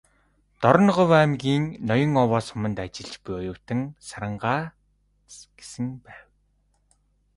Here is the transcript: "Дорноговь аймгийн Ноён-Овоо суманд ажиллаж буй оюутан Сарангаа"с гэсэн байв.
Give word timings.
"Дорноговь 0.61 1.15
аймгийн 1.19 1.63
Ноён-Овоо 1.87 2.39
суманд 2.47 2.77
ажиллаж 2.83 3.15
буй 3.23 3.35
оюутан 3.41 3.79
Сарангаа"с 4.07 5.37
гэсэн 5.57 5.85
байв. 6.05 6.23